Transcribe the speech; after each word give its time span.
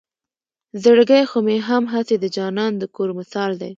زړګے 0.83 1.21
خو 1.29 1.37
مې 1.45 1.57
هم 1.67 1.83
هسې 1.93 2.15
د 2.19 2.25
جانان 2.35 2.71
د 2.77 2.83
کور 2.95 3.09
مثال 3.19 3.51
دے 3.61 3.69